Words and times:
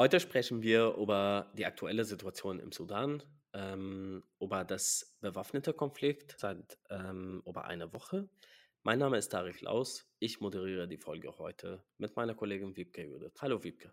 Heute 0.00 0.18
sprechen 0.18 0.62
wir 0.62 0.94
über 0.94 1.52
die 1.52 1.66
aktuelle 1.66 2.06
Situation 2.06 2.58
im 2.58 2.72
Sudan, 2.72 3.22
ähm, 3.52 4.24
über 4.40 4.64
das 4.64 5.14
bewaffnete 5.20 5.74
Konflikt 5.74 6.36
seit 6.38 6.78
ähm, 6.88 7.42
über 7.44 7.66
einer 7.66 7.92
Woche. 7.92 8.26
Mein 8.82 8.98
Name 8.98 9.18
ist 9.18 9.28
Tarek 9.28 9.60
Laus. 9.60 10.10
Ich 10.18 10.40
moderiere 10.40 10.88
die 10.88 10.96
Folge 10.96 11.36
heute 11.36 11.84
mit 11.98 12.16
meiner 12.16 12.34
Kollegin 12.34 12.74
Wiebke 12.78 13.04
Judith. 13.04 13.34
Hallo 13.42 13.62
Wiebke. 13.62 13.92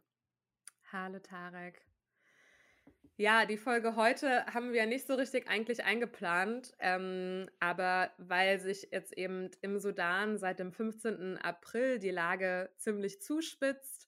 Hallo 0.93 1.19
Tarek. 1.19 1.85
Ja, 3.17 3.45
die 3.45 3.57
Folge 3.57 3.97
heute 3.97 4.45
haben 4.45 4.71
wir 4.71 4.85
nicht 4.85 5.07
so 5.07 5.15
richtig 5.15 5.49
eigentlich 5.49 5.83
eingeplant, 5.83 6.71
ähm, 6.79 7.49
aber 7.59 8.13
weil 8.17 8.61
sich 8.61 8.87
jetzt 8.93 9.11
eben 9.17 9.51
im 9.61 9.77
Sudan 9.77 10.37
seit 10.37 10.59
dem 10.59 10.71
15. 10.71 11.37
April 11.39 11.99
die 11.99 12.11
Lage 12.11 12.69
ziemlich 12.77 13.21
zuspitzt 13.21 14.07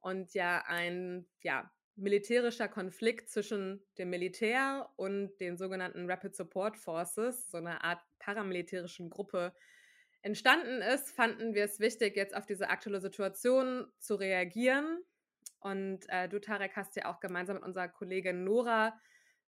und 0.00 0.34
ja 0.34 0.64
ein 0.66 1.26
ja, 1.42 1.70
militärischer 1.96 2.68
Konflikt 2.68 3.28
zwischen 3.28 3.82
dem 3.98 4.10
Militär 4.10 4.88
und 4.96 5.38
den 5.40 5.56
sogenannten 5.56 6.10
Rapid 6.10 6.34
Support 6.34 6.76
Forces, 6.76 7.50
so 7.50 7.58
einer 7.58 7.84
Art 7.84 8.00
paramilitärischen 8.18 9.10
Gruppe, 9.10 9.52
entstanden 10.22 10.82
ist, 10.82 11.10
fanden 11.10 11.54
wir 11.54 11.64
es 11.64 11.80
wichtig, 11.80 12.16
jetzt 12.16 12.36
auf 12.36 12.46
diese 12.46 12.68
aktuelle 12.68 13.00
Situation 13.00 13.90
zu 13.98 14.14
reagieren 14.16 15.02
und 15.60 16.08
äh, 16.08 16.28
du, 16.28 16.40
Tarek, 16.40 16.76
hast 16.76 16.96
ja 16.96 17.06
auch 17.06 17.20
gemeinsam 17.20 17.56
mit 17.56 17.64
unserer 17.64 17.88
Kollegin 17.88 18.44
Nora 18.44 18.98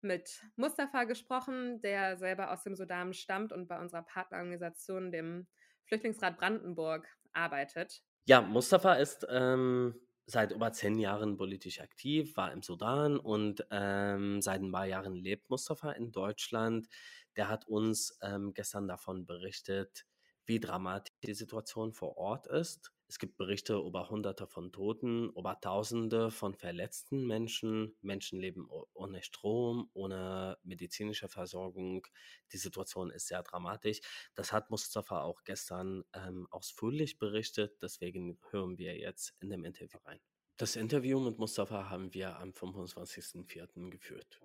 mit 0.03 0.43
Mustafa 0.57 1.05
gesprochen, 1.05 1.80
der 1.83 2.17
selber 2.17 2.51
aus 2.53 2.63
dem 2.63 2.75
Sudan 2.75 3.13
stammt 3.13 3.53
und 3.53 3.69
bei 3.69 3.79
unserer 3.79 4.03
Partnerorganisation, 4.03 5.13
dem 5.13 5.47
Flüchtlingsrat 5.85 6.39
Brandenburg, 6.39 7.07
arbeitet. 7.33 8.03
Ja, 8.25 8.41
Mustafa 8.41 8.95
ist 8.95 9.27
ähm, 9.30 9.95
seit 10.30 10.52
über 10.52 10.73
zehn 10.73 10.98
Jahren 10.98 11.37
politisch 11.37 11.80
aktiv, 11.80 12.37
war 12.37 12.52
im 12.52 12.62
Sudan 12.62 13.19
und 13.19 13.66
ähm, 13.71 14.41
seit 14.43 14.61
ein 14.62 14.73
paar 14.73 14.87
Jahren 14.87 15.15
lebt 15.15 15.51
Mustafa 15.51 15.93
in 15.93 16.13
Deutschland. 16.13 16.88
Der 17.37 17.49
hat 17.49 17.66
uns 17.68 18.18
ähm, 18.23 18.55
gestern 18.55 18.88
davon 18.88 19.27
berichtet, 19.27 20.07
wie 20.46 20.60
dramatisch 20.60 21.10
die 21.24 21.35
Situation 21.35 21.93
vor 21.93 22.16
Ort 22.16 22.46
ist. 22.46 22.93
Es 23.09 23.18
gibt 23.18 23.37
Berichte 23.37 23.74
über 23.74 24.09
Hunderte 24.09 24.46
von 24.46 24.71
Toten, 24.71 25.30
über 25.30 25.60
Tausende 25.60 26.30
von 26.30 26.54
verletzten 26.54 27.27
Menschen. 27.27 27.96
Menschen 28.02 28.38
leben 28.38 28.68
ohne 28.95 29.23
Strom, 29.23 29.90
ohne 29.95 30.59
medizinische 30.62 31.29
Versorgung. 31.29 32.07
Die 32.52 32.57
Situation 32.57 33.10
ist 33.10 33.27
sehr 33.27 33.43
dramatisch. 33.43 34.01
Das 34.37 34.52
hat 34.52 34.71
Mustafa 34.71 35.23
auch 35.23 35.43
gestern 35.43 36.04
ähm, 36.15 36.46
ausführlich 36.51 37.18
berichtet. 37.18 37.82
Deswegen 37.82 38.38
hören 38.51 38.79
wir 38.79 38.96
jetzt 38.96 39.34
in 39.40 39.51
dem 39.51 39.65
Interview 39.65 39.99
rein. 40.05 40.21
Das 40.57 40.77
Interview 40.77 41.18
mit 41.18 41.38
Mustafa 41.38 41.90
haben 41.90 42.15
wir 42.15 42.38
am 42.38 42.51
25.04. 42.51 43.90
geführt. 43.90 44.40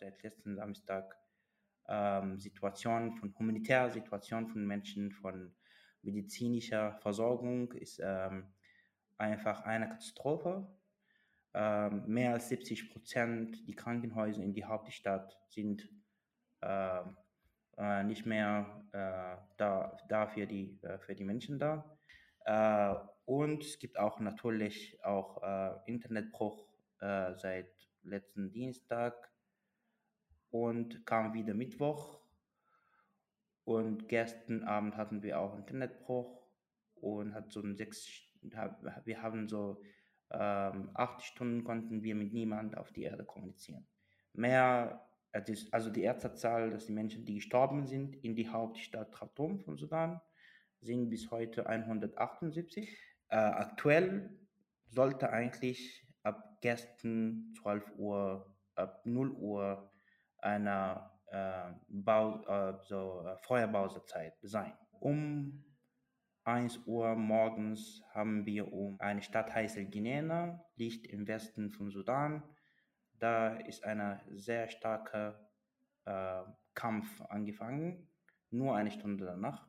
Seit 0.00 0.22
letzten 0.22 0.54
Samstag 0.54 1.16
ähm, 1.88 2.38
Situation 2.38 3.12
von 3.16 3.34
humanitärer 3.38 3.90
Situation 3.90 4.48
von 4.48 4.66
Menschen, 4.66 5.12
von 5.12 5.54
medizinischer 6.02 6.94
Versorgung 7.02 7.72
ist 7.72 8.00
ähm, 8.02 8.52
einfach 9.18 9.62
eine 9.62 9.88
Katastrophe. 9.88 10.66
Ähm, 11.54 12.04
mehr 12.06 12.34
als 12.34 12.48
70 12.48 12.90
Prozent 12.90 13.66
die 13.66 13.74
Krankenhäuser 13.74 14.42
in 14.42 14.52
die 14.52 14.64
Hauptstadt 14.64 15.38
sind 15.48 15.88
äh, 16.60 17.00
äh, 17.78 18.04
nicht 18.04 18.26
mehr 18.26 18.84
äh, 18.92 19.42
da, 19.56 19.96
da 20.08 20.26
für, 20.26 20.46
die, 20.46 20.78
äh, 20.82 20.98
für 20.98 21.14
die 21.14 21.24
Menschen 21.24 21.58
da. 21.58 21.98
Äh, 22.44 22.94
und 23.24 23.64
es 23.64 23.78
gibt 23.78 23.98
auch 23.98 24.20
natürlich 24.20 25.02
auch 25.04 25.42
äh, 25.42 25.90
Internetbruch 25.90 26.64
seit 26.98 27.70
letzten 28.04 28.50
Dienstag 28.52 29.30
und 30.50 31.04
kam 31.06 31.34
wieder 31.34 31.54
Mittwoch 31.54 32.20
und 33.64 34.08
gestern 34.08 34.62
Abend 34.62 34.96
hatten 34.96 35.22
wir 35.22 35.40
auch 35.40 35.56
Internetbruch 35.56 36.40
und 36.94 37.34
hat 37.34 37.50
so 37.50 37.60
ein 37.60 37.76
sechs, 37.76 38.08
wir 39.04 39.22
haben 39.22 39.48
so 39.48 39.82
ähm, 40.30 40.90
acht 40.94 41.22
Stunden 41.22 41.64
konnten 41.64 42.02
wir 42.02 42.14
mit 42.14 42.32
niemand 42.32 42.76
auf 42.76 42.92
die 42.92 43.02
Erde 43.02 43.24
kommunizieren. 43.24 43.86
Mehr, 44.32 45.08
also 45.70 45.90
die 45.90 46.02
Ärztezahl, 46.02 46.70
dass 46.70 46.86
die 46.86 46.92
Menschen, 46.92 47.24
die 47.24 47.36
gestorben 47.36 47.86
sind 47.86 48.16
in 48.24 48.34
die 48.34 48.48
Hauptstadt 48.48 49.12
Khartoum 49.12 49.58
von 49.60 49.76
Sudan, 49.76 50.20
sind 50.80 51.10
bis 51.10 51.30
heute 51.30 51.66
178. 51.66 52.98
Äh, 53.28 53.36
aktuell 53.36 54.30
sollte 54.88 55.30
eigentlich 55.30 56.06
ab 56.22 56.58
gestern 56.60 57.52
12 57.60 57.92
Uhr, 57.96 58.56
ab 58.74 59.02
0 59.04 59.30
Uhr 59.32 59.90
einer 60.46 61.10
äh, 61.26 61.72
Bau, 61.88 62.42
äh, 62.46 62.78
so, 62.84 63.24
äh, 63.26 63.36
Feuerpausezeit 63.42 64.34
sein. 64.42 64.72
Um 65.00 65.64
1 66.44 66.86
Uhr 66.86 67.16
morgens 67.16 68.02
haben 68.14 68.46
wir 68.46 68.72
um 68.72 69.00
eine 69.00 69.22
Stadt 69.22 69.52
heiße 69.52 69.84
Guinea, 69.86 70.64
liegt 70.76 71.06
im 71.08 71.26
Westen 71.26 71.70
von 71.72 71.90
Sudan. 71.90 72.42
Da 73.18 73.56
ist 73.56 73.84
ein 73.84 74.20
sehr 74.30 74.68
starker 74.68 75.50
äh, 76.04 76.42
Kampf 76.74 77.20
angefangen, 77.22 78.08
nur 78.50 78.76
eine 78.76 78.92
Stunde 78.92 79.24
danach. 79.24 79.66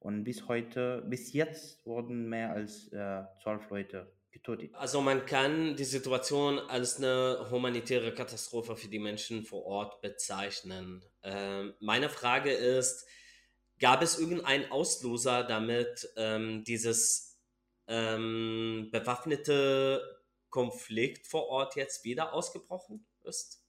Und 0.00 0.24
bis 0.24 0.48
heute, 0.48 1.02
bis 1.08 1.32
jetzt 1.32 1.86
wurden 1.86 2.28
mehr 2.28 2.52
als 2.52 2.88
äh, 2.92 3.24
zwölf 3.42 3.68
Leute 3.70 4.17
getötet. 4.38 4.74
Also 4.74 5.00
man 5.00 5.26
kann 5.26 5.76
die 5.76 5.84
Situation 5.84 6.58
als 6.58 6.96
eine 6.98 7.46
humanitäre 7.50 8.14
Katastrophe 8.14 8.76
für 8.76 8.88
die 8.88 8.98
Menschen 8.98 9.44
vor 9.44 9.64
Ort 9.66 10.00
bezeichnen. 10.00 11.04
Ähm, 11.22 11.74
meine 11.80 12.08
Frage 12.08 12.50
ist, 12.50 13.06
gab 13.78 14.02
es 14.02 14.18
irgendeinen 14.18 14.70
Auslöser, 14.70 15.44
damit 15.44 16.08
ähm, 16.16 16.64
dieses 16.64 17.38
ähm, 17.86 18.88
bewaffnete 18.90 20.02
Konflikt 20.50 21.26
vor 21.26 21.48
Ort 21.48 21.76
jetzt 21.76 22.04
wieder 22.04 22.32
ausgebrochen 22.32 23.06
ist? 23.24 23.64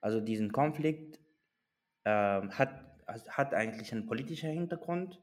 Also 0.00 0.20
diesen 0.20 0.52
Konflikt 0.52 1.20
ähm, 2.04 2.56
hat, 2.56 2.84
hat 3.06 3.54
eigentlich 3.54 3.92
einen 3.92 4.06
politischen 4.06 4.50
Hintergrund 4.50 5.20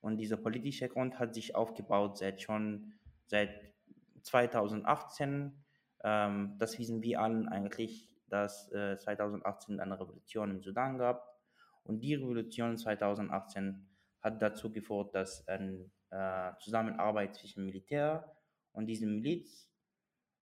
und 0.00 0.16
dieser 0.18 0.36
politische 0.36 0.88
Grund 0.88 1.18
hat 1.18 1.34
sich 1.34 1.54
aufgebaut 1.54 2.18
seit 2.18 2.42
schon 2.42 2.92
seit 3.26 3.71
2018, 4.22 5.64
ähm, 6.04 6.56
das 6.58 6.78
wissen 6.78 7.02
wir 7.02 7.20
allen 7.20 7.48
eigentlich, 7.48 8.12
dass 8.28 8.70
äh, 8.72 8.98
2018 8.98 9.80
eine 9.80 10.00
Revolution 10.00 10.50
im 10.50 10.62
Sudan 10.62 10.98
gab. 10.98 11.28
Und 11.84 12.00
die 12.00 12.14
Revolution 12.14 12.76
2018 12.76 13.86
hat 14.20 14.40
dazu 14.40 14.72
geführt, 14.72 15.14
dass 15.14 15.46
eine 15.48 15.90
äh, 16.10 16.52
Zusammenarbeit 16.60 17.34
zwischen 17.34 17.64
Militär 17.64 18.36
und 18.72 18.86
diesem 18.86 19.14
Miliz 19.16 19.68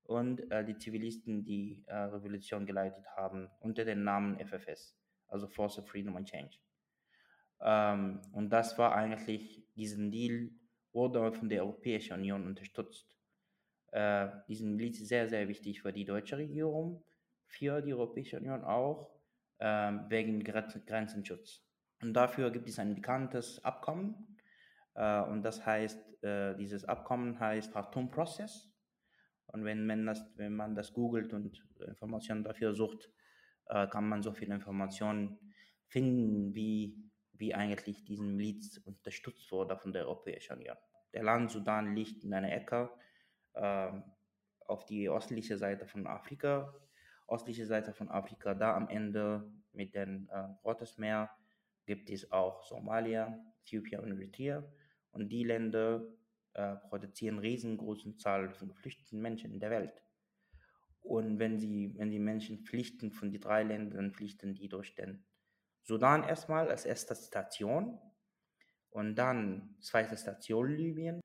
und 0.04 0.50
äh, 0.50 0.64
die 0.64 0.76
Zivilisten, 0.76 1.44
die 1.44 1.84
äh, 1.86 1.94
Revolution 1.94 2.66
geleitet 2.66 3.06
haben, 3.16 3.48
unter 3.60 3.84
dem 3.84 4.04
Namen 4.04 4.38
FFS, 4.38 4.96
also 5.28 5.46
Force 5.46 5.78
of 5.78 5.88
Freedom 5.88 6.16
and 6.16 6.28
Change. 6.28 6.58
Ähm, 7.60 8.20
und 8.32 8.50
das 8.50 8.78
war 8.78 8.94
eigentlich, 8.94 9.64
diesen 9.76 10.10
Deal 10.10 10.50
wurde 10.92 11.32
von 11.32 11.48
der 11.48 11.62
Europäischen 11.62 12.14
Union 12.14 12.46
unterstützt 12.46 13.19
äh, 13.92 14.28
diesen 14.48 14.76
Miliz 14.76 14.98
sehr, 14.98 15.28
sehr 15.28 15.48
wichtig 15.48 15.82
für 15.82 15.92
die 15.92 16.04
deutsche 16.04 16.38
Regierung, 16.38 17.04
für 17.46 17.82
die 17.82 17.92
Europäische 17.92 18.38
Union 18.38 18.64
auch, 18.64 19.10
äh, 19.58 19.92
wegen 20.08 20.42
Grenzenschutz. 20.42 21.62
Und 22.02 22.14
dafür 22.14 22.50
gibt 22.50 22.68
es 22.68 22.78
ein 22.78 22.94
bekanntes 22.94 23.62
Abkommen. 23.64 24.38
Äh, 24.94 25.20
und 25.22 25.42
das 25.42 25.64
heißt, 25.64 26.22
äh, 26.22 26.54
dieses 26.56 26.84
Abkommen 26.84 27.38
heißt 27.38 27.72
Khartoum-Prozess. 27.72 28.70
Und 29.46 29.64
wenn 29.64 29.86
man 29.86 30.06
das, 30.06 30.24
wenn 30.36 30.54
man 30.54 30.74
das 30.74 30.92
googelt 30.92 31.32
und 31.32 31.60
Informationen 31.86 32.44
dafür 32.44 32.72
sucht, 32.72 33.10
äh, 33.66 33.86
kann 33.88 34.08
man 34.08 34.22
so 34.22 34.32
viele 34.32 34.54
Informationen 34.54 35.38
finden, 35.88 36.54
wie, 36.54 37.10
wie 37.32 37.54
eigentlich 37.54 38.04
diesen 38.04 38.36
Miliz 38.36 38.78
unterstützt 38.78 39.50
wurde 39.50 39.76
von 39.76 39.92
der 39.92 40.06
Europäischen 40.06 40.58
Union. 40.58 40.76
Der 41.12 41.24
Land 41.24 41.50
Sudan 41.50 41.96
liegt 41.96 42.22
in 42.22 42.32
einer 42.32 42.52
Ecke, 42.52 42.90
auf 43.60 44.84
die 44.86 45.08
östliche 45.08 45.58
Seite 45.58 45.86
von 45.86 46.06
Afrika. 46.06 46.74
Östliche 47.28 47.66
Seite 47.66 47.92
von 47.92 48.08
Afrika, 48.08 48.54
da 48.54 48.74
am 48.74 48.88
Ende 48.88 49.52
mit 49.72 49.94
dem 49.94 50.28
äh, 50.30 50.38
Rotes 50.64 50.98
Meer 50.98 51.30
gibt 51.86 52.10
es 52.10 52.30
auch 52.32 52.64
Somalia, 52.64 53.38
Äthiopien 53.62 54.00
und 54.00 54.12
Eritrea. 54.12 54.64
Und 55.12 55.28
die 55.28 55.44
Länder 55.44 56.02
äh, 56.54 56.76
produzieren 56.88 57.38
riesengroße 57.38 58.16
Zahl 58.16 58.50
von 58.50 58.68
geflüchteten 58.68 59.20
Menschen 59.20 59.52
in 59.52 59.60
der 59.60 59.70
Welt. 59.70 60.02
Und 61.02 61.38
wenn, 61.38 61.58
sie, 61.58 61.94
wenn 61.96 62.10
die 62.10 62.18
Menschen 62.18 62.58
flüchten 62.58 63.10
von 63.10 63.30
den 63.30 63.40
drei 63.40 63.62
Ländern, 63.62 64.12
flüchten 64.12 64.54
die 64.54 64.68
durch 64.68 64.94
den 64.94 65.24
Sudan 65.82 66.24
erstmal 66.24 66.68
als 66.68 66.84
erste 66.84 67.14
Station 67.14 67.98
und 68.90 69.14
dann 69.16 69.76
zweite 69.80 70.16
Station 70.16 70.68
Libyen 70.68 71.20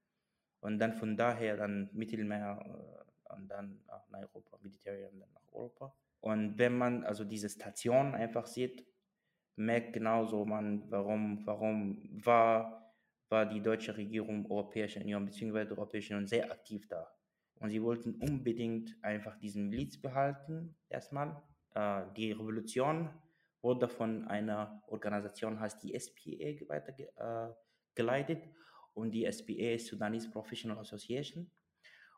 und 0.65 0.79
dann 0.79 0.94
von 0.94 1.15
daher 1.15 1.57
dann 1.57 1.89
Mittelmeer, 1.94 2.59
und 3.29 3.47
dann 3.47 3.79
nach 3.85 4.01
Europa, 4.12 4.57
Mediterranean 4.62 5.13
und 5.13 5.19
dann 5.19 5.33
nach 5.33 5.53
Europa. 5.53 5.95
Und 6.21 6.57
wenn 6.57 6.75
man 6.75 7.03
also 7.03 7.23
diese 7.23 7.50
Station 7.50 8.15
einfach 8.15 8.47
sieht, 8.47 8.83
merkt 9.56 9.94
genauso 9.94 10.44
man, 10.44 10.89
warum, 10.89 11.45
warum 11.45 12.09
war, 12.25 12.94
war 13.29 13.45
die 13.45 13.62
deutsche 13.62 13.95
Regierung, 13.95 14.50
Europäische 14.50 15.00
Union 15.00 15.25
bzw. 15.25 15.69
Europäische 15.69 16.13
Union 16.13 16.27
sehr 16.27 16.51
aktiv 16.51 16.88
da. 16.88 17.07
Und 17.59 17.69
sie 17.69 17.83
wollten 17.83 18.15
unbedingt 18.15 18.97
einfach 19.03 19.38
diesen 19.38 19.69
Miliz 19.69 20.01
behalten, 20.01 20.75
erstmal. 20.89 21.41
Äh, 21.75 22.06
die 22.17 22.31
Revolution 22.31 23.09
wurde 23.62 23.88
von 23.88 24.27
einer 24.27 24.81
Organisation, 24.88 25.59
heißt 25.59 25.83
die 25.83 25.97
SPA, 26.00 26.67
weitergeleitet. 26.69 28.44
Äh, 28.44 28.50
und 28.95 29.12
die 29.12 29.31
SPA 29.31 29.75
ist 29.75 29.86
Sudanese 29.88 30.31
Professional 30.31 30.80
Association. 30.80 31.51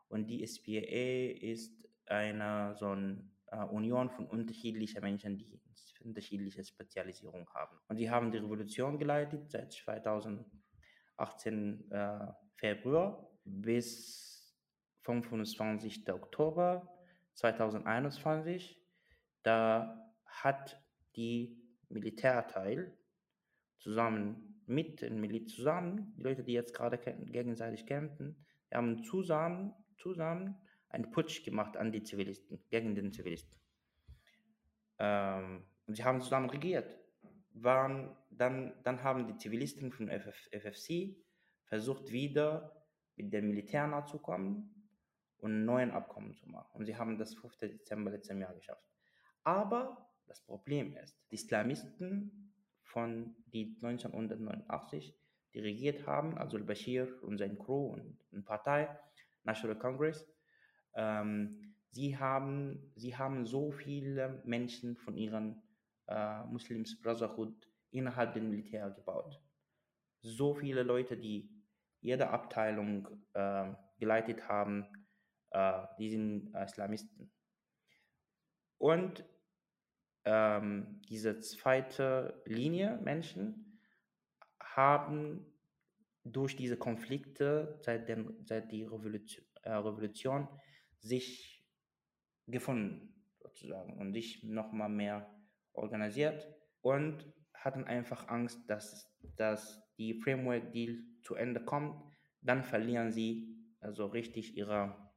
Und 0.08 0.28
die 0.28 0.46
SPA 0.46 1.44
ist 1.44 1.86
eine 2.06 2.74
so 2.76 2.86
eine 2.86 3.28
äh, 3.48 3.64
Union 3.64 4.08
von 4.10 4.26
unterschiedlichen 4.26 5.02
Menschen, 5.02 5.36
die 5.36 5.60
unterschiedliche 6.00 6.64
Spezialisierung 6.64 7.46
haben. 7.52 7.76
Und 7.88 7.96
die 7.96 8.08
haben 8.08 8.30
die 8.30 8.38
Revolution 8.38 8.98
geleitet 8.98 9.50
seit 9.50 9.72
2018 9.72 11.90
äh, 11.90 12.26
Februar 12.56 13.28
bis 13.44 14.56
25. 15.02 16.08
Oktober 16.12 16.88
2021. 17.34 18.80
Da 19.42 20.14
hat 20.24 20.80
die 21.16 21.60
Militärteil 21.88 22.96
zusammen 23.78 24.47
mit 24.68 25.02
den 25.02 25.20
Miliz 25.20 25.54
zusammen, 25.54 26.14
die 26.16 26.22
Leute, 26.22 26.44
die 26.44 26.52
jetzt 26.52 26.74
gerade 26.74 26.98
gegenseitig 26.98 27.86
kämpfen, 27.86 28.44
haben 28.72 29.02
zusammen, 29.02 29.74
zusammen 29.96 30.56
einen 30.90 31.10
Putsch 31.10 31.44
gemacht 31.44 31.76
an 31.76 31.92
die 31.92 32.02
Zivilisten, 32.02 32.60
gegen 32.70 32.94
den 32.94 33.12
Zivilisten. 33.12 33.58
Ähm, 34.98 35.64
und 35.86 35.94
sie 35.94 36.04
haben 36.04 36.20
zusammen 36.20 36.50
regiert. 36.50 36.98
Waren, 37.52 38.16
dann, 38.30 38.74
dann 38.84 39.02
haben 39.02 39.26
die 39.26 39.36
Zivilisten 39.36 39.90
von 39.90 40.08
FF, 40.08 40.48
FFC 40.52 41.16
versucht, 41.64 42.12
wieder 42.12 42.86
mit 43.16 43.32
dem 43.32 43.48
Militär 43.48 43.86
nachzukommen 43.86 44.90
und 45.38 45.52
einen 45.52 45.64
neuen 45.64 45.90
Abkommen 45.90 46.34
zu 46.34 46.48
machen. 46.48 46.70
Und 46.74 46.86
sie 46.86 46.96
haben 46.96 47.18
das 47.18 47.34
5. 47.34 47.56
Dezember 47.58 48.10
letzten 48.10 48.40
Jahr 48.40 48.54
geschafft. 48.54 48.84
Aber 49.44 50.08
das 50.26 50.42
Problem 50.42 50.94
ist, 50.96 51.16
die 51.30 51.36
Islamisten 51.36 52.47
von 52.98 53.36
die 53.52 53.76
1989, 53.80 55.14
die 55.54 55.60
regiert 55.60 56.04
haben, 56.04 56.36
also 56.36 56.58
Bashir 56.58 57.22
und 57.22 57.38
sein 57.38 57.56
Crew 57.56 57.92
und 57.92 58.18
eine 58.32 58.42
Partei, 58.42 58.88
National 59.44 59.78
Congress, 59.78 60.26
ähm, 60.94 61.76
sie, 61.90 62.18
haben, 62.18 62.92
sie 62.96 63.16
haben 63.16 63.46
so 63.46 63.70
viele 63.70 64.42
Menschen 64.44 64.96
von 64.96 65.16
ihren 65.16 65.62
äh, 66.08 66.42
Muslims 66.46 67.00
Brotherhood 67.00 67.70
innerhalb 67.92 68.34
des 68.34 68.42
Militär 68.42 68.90
gebaut. 68.90 69.40
So 70.20 70.56
viele 70.56 70.82
Leute, 70.82 71.16
die 71.16 71.48
jede 72.00 72.30
Abteilung 72.30 73.06
äh, 73.34 73.72
geleitet 74.00 74.48
haben, 74.48 74.86
äh, 75.50 75.86
die 76.00 76.10
sind 76.10 76.52
Islamisten. 76.52 77.30
Und 78.76 79.24
ähm, 80.24 81.00
diese 81.08 81.38
zweite 81.40 82.42
Linie 82.44 82.98
Menschen 83.02 83.80
haben 84.60 85.46
durch 86.24 86.56
diese 86.56 86.76
Konflikte 86.76 87.78
seit, 87.82 88.08
den, 88.08 88.44
seit 88.44 88.70
der 88.72 88.92
Revolution, 88.92 89.44
äh, 89.62 89.72
Revolution 89.72 90.48
sich 91.00 91.64
gefunden, 92.46 93.14
sozusagen, 93.40 93.98
und 93.98 94.12
sich 94.12 94.42
nochmal 94.44 94.88
mehr 94.88 95.34
organisiert 95.72 96.48
und 96.80 97.32
hatten 97.54 97.84
einfach 97.84 98.28
Angst, 98.28 98.68
dass, 98.68 99.10
dass 99.36 99.82
die 99.96 100.14
Framework 100.14 100.72
Deal 100.72 100.98
zu 101.22 101.34
Ende 101.34 101.64
kommt. 101.64 102.02
Dann 102.40 102.62
verlieren 102.62 103.10
sie 103.10 103.56
also 103.80 104.06
richtig 104.06 104.56
ihre, 104.56 105.10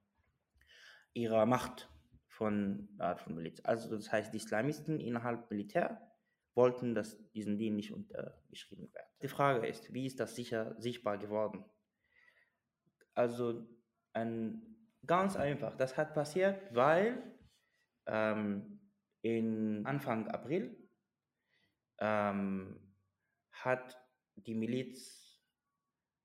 ihre 1.14 1.46
Macht 1.46 1.90
von 2.32 2.90
Art 2.98 3.20
von 3.20 3.36
Miliz. 3.36 3.62
Also 3.64 3.96
das 3.96 4.12
heißt, 4.12 4.34
die 4.34 4.38
Islamisten 4.38 5.00
innerhalb 5.00 5.52
Militär 5.52 6.02
wollten, 6.56 6.96
dass 6.96 7.32
diesen 7.32 7.58
Deal 7.58 7.74
nicht 7.74 7.94
untergeschrieben 7.94 8.92
wird. 8.94 9.06
Die 9.22 9.28
Frage 9.28 9.68
ist, 9.68 9.94
wie 9.94 10.06
ist 10.06 10.20
das 10.20 10.36
sicher 10.36 10.76
sichtbar 10.80 11.18
geworden? 11.18 11.64
Also 13.14 13.68
ein, 14.14 14.72
ganz 15.06 15.36
einfach, 15.36 15.76
das 15.76 15.98
hat 15.98 16.14
passiert, 16.14 16.74
weil 16.74 17.22
ähm, 18.06 18.80
in 19.22 19.86
Anfang 19.86 20.28
April 20.30 20.76
ähm, 22.00 22.80
hat 23.52 23.98
die 24.36 24.56
Miliz 24.56 25.42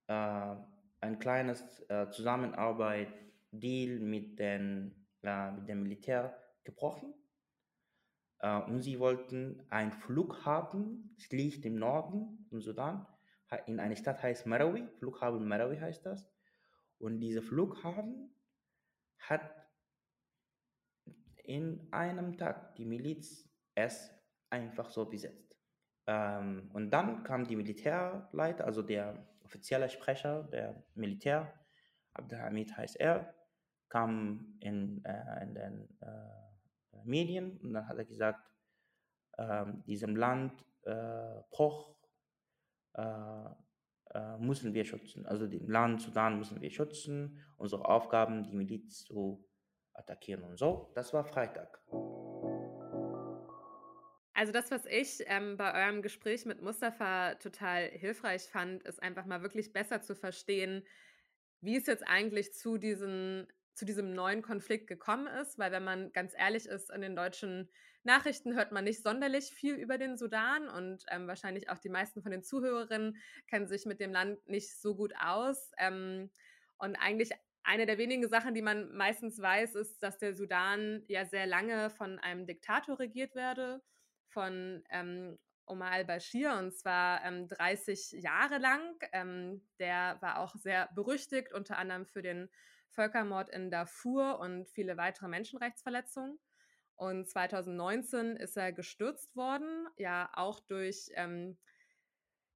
äh, 0.06 0.56
ein 1.00 1.19
kleines 1.19 1.81
äh, 1.88 2.11
Zusammenarbeit-Deal 2.11 4.00
mit, 4.00 4.38
den, 4.38 5.06
mit 5.52 5.69
dem 5.69 5.82
Militär 5.82 6.37
gebrochen. 6.64 7.14
Äh, 8.40 8.61
und 8.62 8.81
sie 8.82 8.99
wollten 8.99 9.67
einen 9.70 9.93
Flughafen, 9.93 11.14
es 11.19 11.31
liegt 11.31 11.64
im 11.64 11.76
Norden 11.76 12.46
im 12.50 12.61
Sudan, 12.61 13.06
in 13.67 13.78
einer 13.78 13.96
Stadt 13.96 14.23
heißt 14.23 14.46
Marawi, 14.46 14.88
Flughafen 14.99 15.46
Marawi 15.46 15.78
heißt 15.78 16.05
das. 16.05 16.28
Und 16.99 17.20
dieser 17.20 17.43
Flughafen 17.43 18.34
hat 19.19 19.67
in 21.44 21.87
einem 21.93 22.37
Tag 22.37 22.75
die 22.75 22.84
Miliz 22.84 23.49
es 23.75 24.11
einfach 24.50 24.90
so 24.90 25.05
besetzt. 25.05 25.55
Ähm, 26.06 26.70
und 26.72 26.90
dann 26.90 27.22
kam 27.22 27.46
die 27.46 27.56
Militärleiter, 27.56 28.64
also 28.64 28.82
der 28.82 29.26
offizielle 29.44 29.88
Sprecher 29.88 30.44
der 30.44 30.82
Militär, 30.94 31.52
Abdelhamid 32.14 32.76
heißt 32.76 32.96
er, 32.96 33.34
kam 33.88 34.56
in, 34.61 35.05
äh, 35.05 35.43
in 35.43 35.55
den 35.55 35.88
äh, 36.00 37.05
Medien 37.05 37.59
und 37.59 37.73
dann 37.73 37.88
hat 37.88 37.99
er 37.99 38.05
gesagt, 38.05 38.41
äh, 39.37 39.65
diesem 39.87 40.17
Land 40.17 40.65
äh, 40.83 41.41
Bruch 41.50 41.94
äh, 42.94 43.03
äh, 44.15 44.38
müssen 44.38 44.73
wir 44.75 44.85
schützen. 44.85 45.27
Also 45.27 45.47
dem 45.47 45.69
Land 45.69 46.03
Sudan 46.03 46.38
müssen 46.38 46.61
wir 46.61 46.71
schützen, 46.71 47.44
unsere 47.56 47.85
Aufgaben, 47.87 48.44
die 48.44 48.55
Miliz 48.55 49.05
zu 49.05 49.44
attackieren 49.93 50.44
und 50.44 50.59
so. 50.59 50.93
Das 50.94 51.12
war 51.12 51.25
Freitag. 51.25 51.81
Also 54.32 54.53
das, 54.53 54.70
was 54.70 54.84
ich 54.84 55.25
ähm, 55.27 55.56
bei 55.56 55.72
eurem 55.72 56.03
Gespräch 56.03 56.44
mit 56.44 56.60
Mustafa 56.60 57.37
total 57.37 57.89
hilfreich 57.89 58.43
fand, 58.43 58.82
ist 58.82 59.03
einfach 59.03 59.25
mal 59.25 59.41
wirklich 59.41 59.72
besser 59.72 60.03
zu 60.03 60.15
verstehen, 60.15 60.87
wie 61.63 61.77
es 61.77 61.87
jetzt 61.87 62.06
eigentlich 62.06 62.53
zu, 62.53 62.77
diesen, 62.77 63.46
zu 63.77 63.85
diesem 63.85 64.15
neuen 64.15 64.43
Konflikt 64.43 64.87
gekommen 64.87 65.27
ist. 65.27 65.59
Weil 65.59 65.71
wenn 65.71 65.85
man 65.85 66.13
ganz 66.13 66.33
ehrlich 66.37 66.67
ist, 66.67 66.91
in 66.91 67.03
den 67.03 67.15
deutschen 67.15 67.71
Nachrichten 68.03 68.55
hört 68.55 68.73
man 68.73 68.85
nicht 68.85 69.03
sonderlich 69.03 69.53
viel 69.53 69.75
über 69.75 69.99
den 69.99 70.17
Sudan 70.17 70.69
und 70.69 71.05
ähm, 71.11 71.27
wahrscheinlich 71.27 71.69
auch 71.69 71.79
die 71.79 71.89
meisten 71.89 72.23
von 72.23 72.31
den 72.31 72.43
Zuhörerinnen 72.43 73.17
kennen 73.49 73.69
sich 73.69 73.85
mit 73.85 74.01
dem 74.01 74.13
Land 74.13 74.49
nicht 74.49 74.81
so 74.81 74.95
gut 74.95 75.13
aus. 75.21 75.73
Ähm, 75.79 76.31
und 76.79 76.97
eigentlich 76.97 77.33
eine 77.65 77.85
der 77.85 77.99
wenigen 77.99 78.29
Sachen, 78.29 78.55
die 78.55 78.63
man 78.63 78.95
meistens 78.97 79.41
weiß, 79.41 79.75
ist, 79.75 80.03
dass 80.03 80.19
der 80.19 80.35
Sudan 80.35 81.03
ja 81.09 81.27
sehr 81.27 81.47
lange 81.47 81.91
von 81.91 82.19
einem 82.21 82.47
Diktator 82.47 82.99
regiert 82.99 83.35
werde, 83.35 83.83
von 84.29 84.85
ähm, 84.91 85.37
Omar 85.67 85.93
al-Bashir, 85.93 86.55
und 86.55 86.73
zwar 86.73 87.25
ähm, 87.25 87.49
30 87.49 88.13
Jahre 88.13 88.58
lang. 88.58 88.81
Ähm, 89.13 89.63
der 89.79 90.17
war 90.20 90.39
auch 90.39 90.55
sehr 90.55 90.89
berüchtigt, 90.94 91.53
unter 91.53 91.79
anderem 91.79 92.06
für 92.06 92.23
den 92.23 92.49
Völkermord 92.89 93.51
in 93.51 93.70
Darfur 93.70 94.39
und 94.39 94.69
viele 94.69 94.96
weitere 94.96 95.29
Menschenrechtsverletzungen. 95.29 96.39
Und 96.94 97.29
2019 97.29 98.37
ist 98.37 98.56
er 98.56 98.73
gestürzt 98.73 99.37
worden, 99.37 99.87
ja 99.99 100.31
auch 100.32 100.61
durch 100.61 101.11
ähm, 101.15 101.58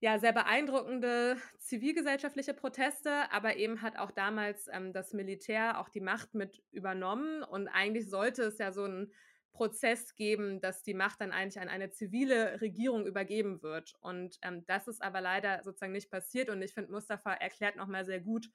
ja, 0.01 0.19
sehr 0.19 0.33
beeindruckende 0.33 1.37
zivilgesellschaftliche 1.59 2.55
Proteste, 2.55 3.31
aber 3.31 3.57
eben 3.57 3.83
hat 3.83 3.99
auch 3.99 4.11
damals 4.11 4.67
ähm, 4.73 4.95
das 4.95 5.13
Militär 5.13 5.79
auch 5.79 5.91
die 5.91 6.01
Macht 6.01 6.35
mit 6.35 6.63
übernommen. 6.71 7.43
Und 7.43 7.69
eigentlich 7.69 8.09
sollte 8.09 8.45
es 8.45 8.57
ja 8.57 8.73
so 8.73 8.85
einen 8.85 9.13
Prozess 9.53 10.15
geben, 10.15 10.61
dass 10.61 10.83
die 10.83 10.95
Macht 10.95 11.21
dann 11.21 11.33
eigentlich 11.33 11.61
an 11.61 11.69
eine 11.69 11.91
zivile 11.91 12.61
Regierung 12.61 13.07
übergeben 13.07 13.63
wird. 13.63 13.95
Und 14.01 14.39
ähm, 14.43 14.65
das 14.67 14.89
ist 14.89 15.03
aber 15.03 15.21
leider 15.21 15.63
sozusagen 15.63 15.93
nicht 15.93 16.11
passiert. 16.11 16.49
Und 16.49 16.63
ich 16.63 16.73
finde, 16.73 16.93
Mustafa 16.93 17.33
erklärt 17.33 17.77
nochmal 17.77 18.05
sehr 18.05 18.21
gut, 18.21 18.51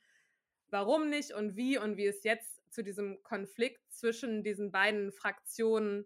warum 0.69 1.09
nicht 1.09 1.31
und 1.31 1.55
wie 1.55 1.77
und 1.77 1.97
wie 1.97 2.07
es 2.07 2.23
jetzt 2.23 2.61
zu 2.71 2.83
diesem 2.83 3.21
Konflikt 3.23 3.81
zwischen 3.89 4.43
diesen 4.43 4.71
beiden 4.71 5.11
Fraktionen 5.11 6.05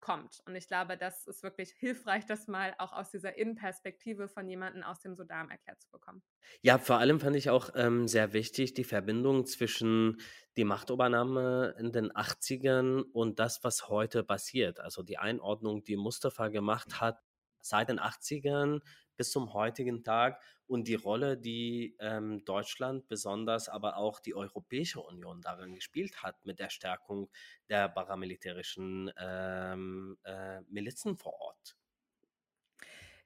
kommt. 0.00 0.40
Und 0.46 0.54
ich 0.54 0.66
glaube, 0.66 0.96
das 0.96 1.26
ist 1.26 1.42
wirklich 1.42 1.70
hilfreich, 1.78 2.26
das 2.26 2.48
mal 2.48 2.74
auch 2.78 2.92
aus 2.92 3.10
dieser 3.10 3.36
Innenperspektive 3.36 4.28
von 4.28 4.48
jemandem 4.48 4.82
aus 4.82 5.00
dem 5.00 5.14
Sudan 5.14 5.50
erklärt 5.50 5.80
zu 5.80 5.90
bekommen. 5.90 6.22
Ja, 6.62 6.78
vor 6.78 6.98
allem 6.98 7.20
fand 7.20 7.36
ich 7.36 7.50
auch 7.50 7.70
ähm, 7.74 8.08
sehr 8.08 8.32
wichtig 8.32 8.74
die 8.74 8.84
Verbindung 8.84 9.46
zwischen 9.46 10.20
die 10.56 10.64
Machtübernahme 10.64 11.74
in 11.78 11.92
den 11.92 12.10
80ern 12.12 13.02
und 13.12 13.38
das, 13.38 13.62
was 13.62 13.88
heute 13.88 14.24
passiert. 14.24 14.80
Also 14.80 15.02
die 15.02 15.18
Einordnung, 15.18 15.84
die 15.84 15.96
Mustafa 15.96 16.48
gemacht 16.48 17.00
hat 17.00 17.18
seit 17.62 17.88
den 17.88 18.00
80ern 18.00 18.80
bis 19.20 19.32
zum 19.32 19.52
heutigen 19.52 20.02
Tag 20.02 20.40
und 20.66 20.88
die 20.88 20.94
Rolle, 20.94 21.36
die 21.36 21.94
ähm, 22.00 22.42
Deutschland, 22.46 23.06
besonders 23.06 23.68
aber 23.68 23.98
auch 23.98 24.18
die 24.18 24.34
Europäische 24.34 25.02
Union 25.02 25.42
darin 25.42 25.74
gespielt 25.74 26.22
hat 26.22 26.46
mit 26.46 26.58
der 26.58 26.70
Stärkung 26.70 27.28
der 27.68 27.90
paramilitärischen 27.90 29.12
ähm, 29.18 30.16
äh, 30.24 30.62
Milizen 30.62 31.18
vor 31.18 31.38
Ort. 31.38 31.76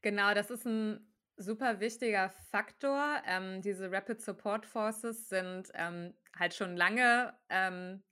Genau, 0.02 0.34
das 0.34 0.50
ist 0.50 0.66
ein 0.66 1.14
super 1.36 1.78
wichtiger 1.78 2.28
Faktor. 2.50 3.22
Ähm, 3.24 3.62
diese 3.62 3.92
Rapid 3.92 4.20
Support 4.20 4.66
Forces 4.66 5.28
sind 5.28 5.70
ähm, 5.74 6.12
halt 6.36 6.54
schon 6.54 6.76
lange 6.76 7.38
ähm, 7.50 8.02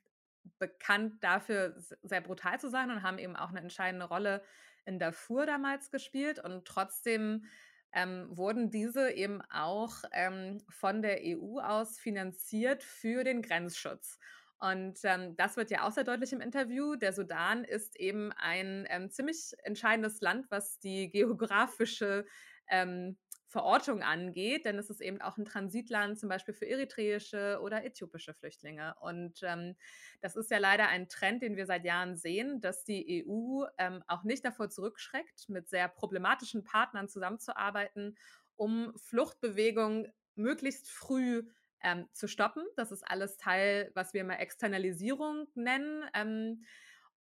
bekannt 0.60 1.24
dafür, 1.24 1.74
sehr 2.02 2.20
brutal 2.20 2.60
zu 2.60 2.70
sein 2.70 2.92
und 2.92 3.02
haben 3.02 3.18
eben 3.18 3.34
auch 3.34 3.48
eine 3.48 3.58
entscheidende 3.58 4.06
Rolle 4.06 4.44
in 4.84 5.00
Darfur 5.00 5.46
damals 5.46 5.90
gespielt. 5.90 6.38
Und 6.38 6.64
trotzdem 6.64 7.44
ähm, 7.92 8.26
wurden 8.30 8.70
diese 8.70 9.11
eben 9.11 9.42
auch 9.50 10.04
ähm, 10.12 10.62
von 10.68 11.02
der 11.02 11.20
EU 11.22 11.58
aus 11.58 11.99
finanziert 11.99 12.82
für 12.82 13.25
den 13.25 13.42
Grenzschutz. 13.42 14.18
Und 14.62 15.00
ähm, 15.02 15.35
das 15.37 15.57
wird 15.57 15.73
ja 15.73 15.85
auch 15.85 15.90
sehr 15.90 16.04
deutlich 16.04 16.33
im 16.33 16.40
Interview. 16.40 16.95
Der 16.95 17.12
Sudan 17.12 17.64
ist 17.64 17.99
eben 17.99 18.31
ein 18.31 18.87
ähm, 18.90 19.11
ziemlich 19.11 19.54
entscheidendes 19.64 20.21
Land, 20.21 20.47
was 20.50 20.78
die 20.78 21.11
geografische 21.11 22.25
ähm, 22.69 23.19
Verortung 23.49 24.04
angeht, 24.04 24.64
denn 24.64 24.78
es 24.78 24.88
ist 24.88 25.00
eben 25.00 25.21
auch 25.21 25.37
ein 25.37 25.45
Transitland 25.45 26.16
zum 26.16 26.28
Beispiel 26.28 26.54
für 26.54 26.69
eritreische 26.69 27.59
oder 27.61 27.85
äthiopische 27.85 28.35
Flüchtlinge. 28.35 28.95
Und 29.00 29.40
ähm, 29.42 29.75
das 30.21 30.37
ist 30.37 30.52
ja 30.52 30.59
leider 30.59 30.87
ein 30.87 31.09
Trend, 31.09 31.42
den 31.42 31.57
wir 31.57 31.66
seit 31.66 31.85
Jahren 31.85 32.16
sehen, 32.16 32.61
dass 32.61 32.85
die 32.85 33.26
EU 33.26 33.64
ähm, 33.78 34.04
auch 34.07 34.23
nicht 34.23 34.45
davor 34.45 34.71
zurückschreckt, 34.71 35.49
mit 35.49 35.69
sehr 35.69 35.88
problematischen 35.88 36.62
Partnern 36.62 37.09
zusammenzuarbeiten, 37.09 38.16
um 38.54 38.92
Fluchtbewegungen 38.97 40.12
möglichst 40.37 40.88
früh 40.88 41.42
ähm, 41.82 42.06
zu 42.12 42.28
stoppen. 42.28 42.64
Das 42.76 42.92
ist 42.92 43.02
alles 43.08 43.36
Teil, 43.36 43.90
was 43.94 44.14
wir 44.14 44.24
mal 44.24 44.34
Externalisierung 44.34 45.46
nennen. 45.54 46.04
Ähm, 46.14 46.64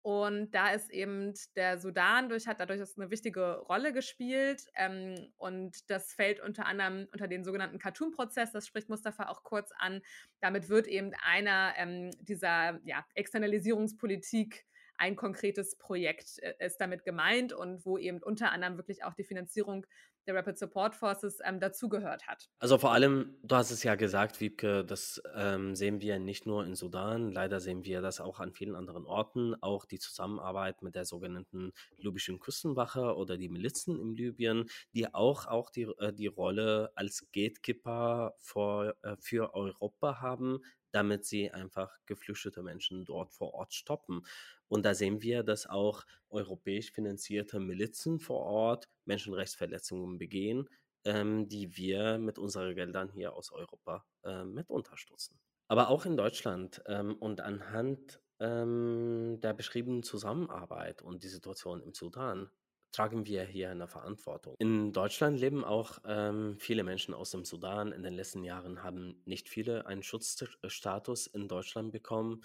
und 0.02 0.52
da 0.52 0.71
ist 0.71 0.90
eben 0.90 1.35
der 1.57 1.79
Sudan 1.79 2.31
durch, 2.31 2.47
hat 2.47 2.59
dadurch 2.59 2.81
eine 2.97 3.11
wichtige 3.11 3.59
Rolle 3.59 3.93
gespielt. 3.93 4.64
Ähm, 4.75 5.14
und 5.37 5.90
das 5.90 6.14
fällt 6.14 6.40
unter 6.40 6.64
anderem 6.64 7.07
unter 7.12 7.29
den 7.29 7.45
sogenannten 7.45 7.79
Khartoum-Prozess, 7.79 8.52
das 8.52 8.67
spricht 8.67 8.88
Mustafa 8.88 9.29
auch 9.29 9.43
kurz 9.43 9.73
an. 9.76 10.00
Damit 10.40 10.71
wird 10.71 10.87
eben 10.87 11.12
einer 11.23 11.75
ähm, 11.76 12.11
dieser 12.21 12.81
ja, 12.85 13.05
Externalisierungspolitik 13.14 14.64
ein 15.00 15.16
konkretes 15.16 15.76
Projekt 15.76 16.38
äh, 16.40 16.54
ist 16.64 16.78
damit 16.78 17.04
gemeint 17.04 17.52
und 17.52 17.85
wo 17.87 17.97
eben 17.97 18.23
unter 18.23 18.52
anderem 18.52 18.76
wirklich 18.76 19.02
auch 19.02 19.14
die 19.14 19.25
Finanzierung 19.25 19.87
der 20.26 20.35
Rapid 20.35 20.59
Support 20.59 20.95
Forces 20.95 21.38
ähm, 21.42 21.59
dazugehört 21.59 22.26
hat. 22.26 22.50
Also 22.59 22.76
vor 22.76 22.92
allem, 22.92 23.38
du 23.42 23.57
hast 23.57 23.71
es 23.71 23.83
ja 23.83 23.95
gesagt, 23.95 24.40
Wiebke, 24.40 24.85
das 24.85 25.23
ähm, 25.35 25.75
sehen 25.75 26.02
wir 26.02 26.19
nicht 26.19 26.45
nur 26.45 26.66
in 26.66 26.75
Sudan, 26.75 27.33
leider 27.33 27.61
sehen 27.61 27.85
wir 27.85 28.02
das 28.02 28.21
auch 28.21 28.40
an 28.40 28.52
vielen 28.52 28.76
anderen 28.76 29.07
Orten, 29.07 29.54
auch 29.62 29.87
die 29.87 29.99
Zusammenarbeit 29.99 30.83
mit 30.83 30.95
der 30.95 31.07
sogenannten 31.07 31.73
libyschen 31.97 32.38
Küstenwache 32.38 33.16
oder 33.16 33.38
die 33.38 33.49
Milizen 33.49 33.99
in 33.99 34.14
Libyen, 34.14 34.69
die 34.92 35.12
auch, 35.14 35.47
auch 35.47 35.71
die, 35.71 35.88
äh, 35.99 36.12
die 36.12 36.26
Rolle 36.26 36.92
als 36.95 37.30
Gatekeeper 37.33 38.35
vor, 38.38 38.95
äh, 39.02 39.16
für 39.19 39.54
Europa 39.54 40.21
haben, 40.21 40.61
damit 40.93 41.25
sie 41.25 41.51
einfach 41.51 41.97
geflüchtete 42.07 42.63
Menschen 42.63 43.05
dort 43.05 43.33
vor 43.33 43.55
Ort 43.55 43.75
stoppen. 43.75 44.23
Und 44.69 44.85
da 44.85 44.95
sehen 44.95 45.23
wir, 45.23 45.43
dass 45.43 45.67
auch 45.67 46.05
europäisch 46.29 46.93
finanzierte 46.93 47.61
Milizen 47.61 48.21
vor 48.21 48.41
Ort 48.41 48.89
Menschenrechtsverletzungen 49.05 50.19
begehen, 50.19 50.69
ähm, 51.05 51.49
die 51.49 51.77
wir 51.77 52.19
mit 52.19 52.39
unseren 52.39 52.75
Geldern 52.75 53.11
hier 53.11 53.35
aus 53.35 53.53
Europa 53.53 54.05
äh, 54.25 54.45
mit 54.45 54.71
unterstützen. 54.71 55.39
Aber 55.69 55.89
auch 55.89 56.05
in 56.05 56.17
Deutschland 56.17 56.83
ähm, 56.87 57.17
und 57.17 57.41
anhand 57.41 58.21
ähm, 58.41 59.39
der 59.41 59.55
beschriebenen 59.55 60.03
Zusammenarbeit 60.03 61.03
und 61.03 61.23
die 61.23 61.29
Situation 61.29 61.83
im 61.83 61.95
Sudan 61.95 62.51
tragen 62.93 63.27
wir 63.27 63.45
hier 63.45 63.71
eine 63.71 63.87
Verantwortung. 63.87 64.55
In 64.59 64.93
Deutschland 64.93 65.39
leben 65.39 65.65
auch 65.65 65.99
ähm, 66.05 66.57
viele 66.59 66.83
Menschen 66.83 67.15
aus 67.15 67.31
dem 67.31 67.45
Sudan. 67.45 67.93
In 67.93 68.03
den 68.03 68.15
letzten 68.15 68.45
Jahren 68.45 68.83
haben 68.83 69.23
nicht 69.25 69.49
viele 69.49 69.87
einen 69.87 70.03
Schutzstatus 70.03 71.27
in 71.27 71.49
Deutschland 71.49 71.93
bekommen. 71.93 72.43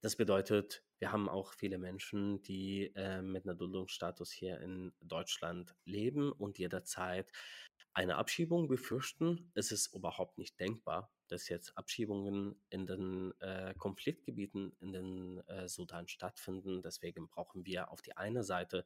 Das 0.00 0.16
bedeutet, 0.16 0.82
wir 0.98 1.12
haben 1.12 1.28
auch 1.28 1.54
viele 1.54 1.78
Menschen, 1.78 2.42
die 2.42 2.92
äh, 2.94 3.22
mit 3.22 3.48
einem 3.48 3.56
Duldungsstatus 3.56 4.30
hier 4.30 4.60
in 4.60 4.92
Deutschland 5.00 5.74
leben 5.84 6.30
und 6.32 6.58
jederzeit 6.58 7.32
eine 7.94 8.16
Abschiebung 8.16 8.68
befürchten. 8.68 9.50
Es 9.54 9.70
ist 9.70 9.94
überhaupt 9.94 10.36
nicht 10.36 10.58
denkbar, 10.58 11.12
dass 11.28 11.48
jetzt 11.48 11.78
Abschiebungen 11.78 12.60
in 12.68 12.86
den 12.86 13.32
äh, 13.40 13.72
Konfliktgebieten 13.78 14.76
in 14.80 14.92
den 14.92 15.38
äh, 15.48 15.68
Sudan 15.68 16.08
stattfinden. 16.08 16.82
Deswegen 16.82 17.28
brauchen 17.28 17.64
wir 17.64 17.90
auf 17.90 18.02
die 18.02 18.16
eine 18.16 18.42
Seite 18.42 18.84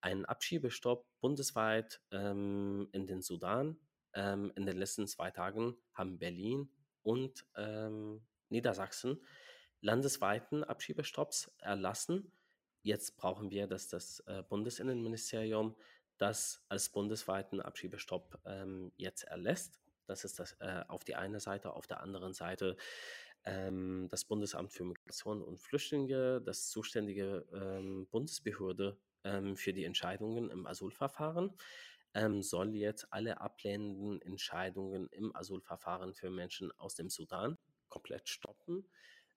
einen 0.00 0.24
Abschiebestopp 0.24 1.06
bundesweit 1.20 2.00
ähm, 2.10 2.88
in 2.92 3.06
den 3.06 3.22
Sudan. 3.22 3.78
Ähm, 4.14 4.52
in 4.56 4.66
den 4.66 4.76
letzten 4.76 5.06
zwei 5.06 5.30
Tagen 5.30 5.76
haben 5.92 6.18
Berlin 6.18 6.70
und 7.02 7.46
ähm, 7.56 8.22
Niedersachsen 8.48 9.20
landesweiten 9.80 10.64
Abschiebestopps 10.64 11.52
erlassen. 11.58 12.32
Jetzt 12.82 13.16
brauchen 13.16 13.50
wir, 13.50 13.66
dass 13.66 13.88
das 13.88 14.20
äh, 14.26 14.42
Bundesinnenministerium 14.48 15.76
das 16.16 16.64
als 16.68 16.88
bundesweiten 16.88 17.60
Abschiebestopp 17.60 18.40
ähm, 18.44 18.92
jetzt 18.96 19.24
erlässt. 19.24 19.80
Das 20.06 20.24
ist 20.24 20.38
das 20.38 20.52
äh, 20.60 20.84
auf 20.88 21.04
die 21.04 21.14
eine 21.14 21.38
Seite, 21.38 21.72
auf 21.74 21.86
der 21.86 22.00
anderen 22.00 22.32
Seite 22.32 22.76
ähm, 23.44 24.08
das 24.10 24.24
Bundesamt 24.24 24.72
für 24.72 24.84
Migration 24.84 25.42
und 25.42 25.60
Flüchtlinge, 25.60 26.40
das 26.40 26.68
zuständige 26.68 27.46
ähm, 27.52 28.08
Bundesbehörde 28.10 28.98
ähm, 29.24 29.56
für 29.56 29.72
die 29.72 29.84
Entscheidungen 29.84 30.50
im 30.50 30.66
Asylverfahren, 30.66 31.52
ähm, 32.14 32.42
soll 32.42 32.74
jetzt 32.74 33.12
alle 33.12 33.40
ablehnenden 33.40 34.20
Entscheidungen 34.22 35.08
im 35.08 35.34
Asylverfahren 35.34 36.14
für 36.14 36.30
Menschen 36.30 36.72
aus 36.78 36.94
dem 36.94 37.10
Sudan 37.10 37.58
komplett 37.88 38.28
stoppen 38.28 38.84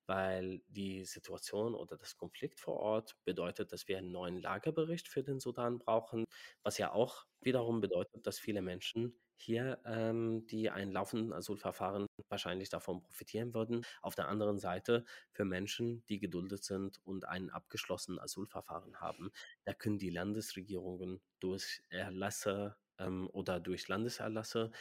weil 0.08 0.62
die 0.68 1.06
Situation 1.06 1.76
oder 1.76 1.98
das 1.98 2.18
Konflikt 2.18 2.60
vor 2.60 2.78
Ort 2.78 3.16
bedeutet, 3.26 3.72
dass 3.72 3.88
wir 3.88 3.98
einen 3.98 4.12
neuen 4.12 4.42
Lagerbericht 4.42 5.08
für 5.08 5.24
den 5.24 5.40
Sudan 5.40 5.80
brauchen, 5.80 6.26
was 6.64 6.78
ja 6.78 6.92
auch 6.92 7.26
wiederum 7.42 7.82
bedeutet, 7.82 8.26
dass 8.28 8.40
viele 8.40 8.62
Menschen 8.62 9.16
hier, 9.36 9.80
ähm, 9.86 10.46
die 10.48 10.70
ein 10.70 10.92
laufenden 10.92 11.34
Asylverfahren 11.34 12.06
wahrscheinlich 12.30 12.70
davon 12.70 13.02
profitieren 13.02 13.54
würden. 13.54 13.86
Auf 14.02 14.16
der 14.16 14.28
anderen 14.28 14.60
Seite 14.60 15.04
für 15.32 15.46
Menschen, 15.46 16.06
die 16.08 16.20
geduldet 16.20 16.64
sind 16.64 17.00
und 17.04 17.26
ein 17.28 17.50
abgeschlossenes 17.50 18.22
Asylverfahren 18.22 19.02
haben, 19.02 19.32
da 19.64 19.74
können 19.74 19.98
die 19.98 20.12
Landesregierungen 20.12 21.22
durch 21.40 21.82
Erlasse 21.90 22.78
ähm, 23.00 23.28
oder 23.32 23.60
durch 23.60 23.88
Landeserlasse 23.88 24.72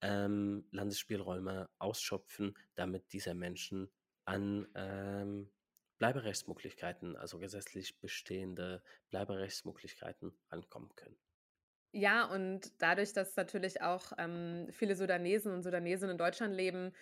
ähm, 0.00 0.64
Landesspielräume 0.70 1.68
ausschöpfen, 1.78 2.56
damit 2.74 3.12
diese 3.12 3.34
Menschen 3.34 3.90
an 4.28 4.68
ähm, 4.74 5.50
Bleiberechtsmöglichkeiten, 5.98 7.16
also 7.16 7.38
gesetzlich 7.38 7.98
bestehende 8.00 8.82
Bleiberechtsmöglichkeiten 9.10 10.38
rankommen 10.50 10.94
können. 10.94 11.18
Ja, 11.94 12.24
und 12.26 12.72
dadurch, 12.82 13.12
dass 13.14 13.34
natürlich 13.36 13.80
auch 13.80 14.12
ähm, 14.18 14.68
viele 14.72 14.94
Sudanesen 14.94 15.52
und 15.52 15.62
Sudanesinnen 15.62 16.12
in 16.12 16.18
Deutschland 16.18 16.54
leben, 16.54 16.92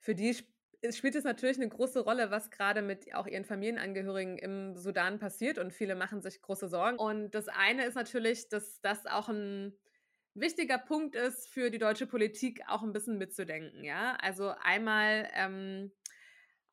für 0.00 0.14
die 0.14 0.30
sp 0.30 0.46
spielt 0.92 1.16
es 1.16 1.24
natürlich 1.24 1.56
eine 1.56 1.68
große 1.68 2.00
Rolle, 2.00 2.30
was 2.30 2.50
gerade 2.50 2.80
mit 2.82 3.12
auch 3.14 3.26
ihren 3.26 3.44
Familienangehörigen 3.44 4.38
im 4.38 4.76
Sudan 4.76 5.18
passiert 5.18 5.58
und 5.58 5.72
viele 5.72 5.96
machen 5.96 6.20
sich 6.22 6.40
große 6.42 6.68
Sorgen. 6.68 6.98
Und 6.98 7.30
das 7.34 7.48
eine 7.48 7.84
ist 7.86 7.94
natürlich, 7.94 8.48
dass 8.50 8.80
das 8.82 9.06
auch 9.06 9.28
ein 9.28 9.76
wichtiger 10.34 10.78
Punkt 10.78 11.16
ist 11.16 11.48
für 11.48 11.70
die 11.70 11.78
deutsche 11.78 12.06
Politik, 12.06 12.60
auch 12.68 12.82
ein 12.82 12.92
bisschen 12.92 13.18
mitzudenken. 13.18 13.82
Ja, 13.84 14.16
also 14.20 14.50
einmal 14.60 15.28
ähm, 15.34 15.92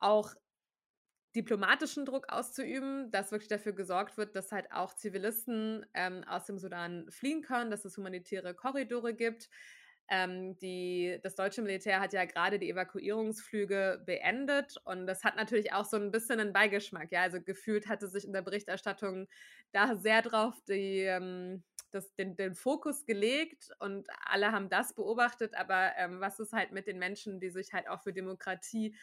auch 0.00 0.34
diplomatischen 1.34 2.04
Druck 2.06 2.28
auszuüben, 2.32 3.10
dass 3.10 3.32
wirklich 3.32 3.48
dafür 3.48 3.72
gesorgt 3.72 4.16
wird, 4.16 4.36
dass 4.36 4.52
halt 4.52 4.70
auch 4.70 4.94
Zivilisten 4.94 5.84
ähm, 5.94 6.22
aus 6.24 6.46
dem 6.46 6.58
Sudan 6.58 7.06
fliehen 7.10 7.42
können, 7.42 7.70
dass 7.70 7.84
es 7.84 7.96
humanitäre 7.96 8.54
Korridore 8.54 9.14
gibt. 9.14 9.48
Ähm, 10.08 10.56
die, 10.58 11.18
das 11.22 11.34
deutsche 11.34 11.62
Militär 11.62 11.98
hat 11.98 12.12
ja 12.12 12.24
gerade 12.26 12.58
die 12.58 12.70
Evakuierungsflüge 12.70 14.02
beendet 14.04 14.76
und 14.84 15.06
das 15.06 15.24
hat 15.24 15.34
natürlich 15.34 15.72
auch 15.72 15.86
so 15.86 15.96
ein 15.96 16.10
bisschen 16.10 16.38
einen 16.40 16.52
Beigeschmack. 16.52 17.10
Ja, 17.10 17.22
also 17.22 17.40
gefühlt 17.40 17.88
hatte 17.88 18.08
sich 18.08 18.26
in 18.26 18.34
der 18.34 18.42
Berichterstattung 18.42 19.26
da 19.72 19.96
sehr 19.96 20.20
drauf 20.22 20.60
die, 20.68 21.00
ähm, 21.00 21.64
das, 21.90 22.14
den, 22.14 22.36
den 22.36 22.54
Fokus 22.54 23.06
gelegt 23.06 23.70
und 23.80 24.06
alle 24.26 24.52
haben 24.52 24.68
das 24.68 24.94
beobachtet. 24.94 25.54
Aber 25.54 25.92
ähm, 25.96 26.20
was 26.20 26.38
ist 26.38 26.52
halt 26.52 26.70
mit 26.70 26.86
den 26.86 26.98
Menschen, 26.98 27.40
die 27.40 27.50
sich 27.50 27.72
halt 27.72 27.88
auch 27.88 28.02
für 28.02 28.12
Demokratie 28.12 28.94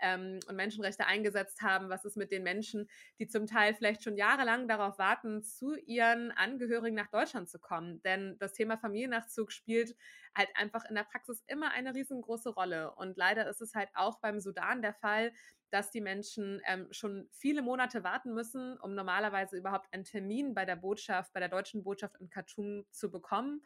ähm, 0.00 0.40
und 0.48 0.56
Menschenrechte 0.56 1.06
eingesetzt 1.06 1.62
haben? 1.62 1.88
Was 1.88 2.04
ist 2.04 2.16
mit 2.16 2.32
den 2.32 2.42
Menschen, 2.42 2.88
die 3.18 3.28
zum 3.28 3.46
Teil 3.46 3.74
vielleicht 3.74 4.02
schon 4.02 4.16
jahrelang 4.16 4.68
darauf 4.68 4.98
warten, 4.98 5.42
zu 5.42 5.76
ihren 5.76 6.30
Angehörigen 6.32 6.96
nach 6.96 7.10
Deutschland 7.10 7.48
zu 7.48 7.58
kommen? 7.58 8.02
Denn 8.02 8.36
das 8.38 8.52
Thema 8.52 8.78
Familiennachzug 8.78 9.52
spielt 9.52 9.96
halt 10.36 10.48
einfach 10.54 10.84
in 10.84 10.94
der 10.94 11.04
Praxis 11.04 11.42
immer 11.46 11.72
eine 11.72 11.94
riesengroße 11.94 12.50
Rolle. 12.50 12.94
Und 12.94 13.16
leider 13.16 13.48
ist 13.48 13.60
es 13.60 13.74
halt 13.74 13.90
auch 13.94 14.20
beim 14.20 14.40
Sudan 14.40 14.82
der 14.82 14.94
Fall, 14.94 15.32
dass 15.70 15.90
die 15.90 16.00
Menschen 16.00 16.60
ähm, 16.66 16.88
schon 16.90 17.28
viele 17.30 17.62
Monate 17.62 18.02
warten 18.04 18.34
müssen, 18.34 18.76
um 18.78 18.94
normalerweise 18.94 19.56
überhaupt 19.56 19.92
einen 19.92 20.04
Termin 20.04 20.54
bei 20.54 20.64
der 20.64 20.76
Botschaft, 20.76 21.32
bei 21.32 21.40
der 21.40 21.48
deutschen 21.48 21.84
Botschaft 21.84 22.16
in 22.20 22.28
Khartoum 22.28 22.84
zu 22.90 23.10
bekommen. 23.10 23.62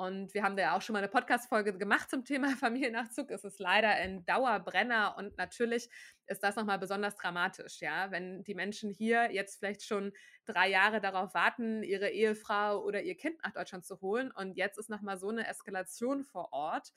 Und 0.00 0.32
wir 0.32 0.42
haben 0.44 0.56
da 0.56 0.62
ja 0.62 0.76
auch 0.78 0.80
schon 0.80 0.94
mal 0.94 1.00
eine 1.00 1.08
Podcast-Folge 1.08 1.76
gemacht 1.76 2.08
zum 2.08 2.24
Thema 2.24 2.48
Familiennachzug. 2.56 3.30
Es 3.30 3.44
ist 3.44 3.60
leider 3.60 3.90
ein 3.90 4.24
Dauerbrenner 4.24 5.14
und 5.18 5.36
natürlich 5.36 5.90
ist 6.24 6.42
das 6.42 6.56
nochmal 6.56 6.78
besonders 6.78 7.16
dramatisch, 7.16 7.82
ja. 7.82 8.10
Wenn 8.10 8.42
die 8.42 8.54
Menschen 8.54 8.90
hier 8.90 9.30
jetzt 9.30 9.58
vielleicht 9.58 9.82
schon 9.82 10.14
drei 10.46 10.70
Jahre 10.70 11.02
darauf 11.02 11.34
warten, 11.34 11.82
ihre 11.82 12.08
Ehefrau 12.08 12.82
oder 12.82 13.02
ihr 13.02 13.14
Kind 13.14 13.44
nach 13.44 13.52
Deutschland 13.52 13.84
zu 13.84 14.00
holen 14.00 14.30
und 14.30 14.56
jetzt 14.56 14.78
ist 14.78 14.88
nochmal 14.88 15.18
so 15.18 15.28
eine 15.28 15.46
Eskalation 15.46 16.24
vor 16.24 16.50
Ort. 16.50 16.94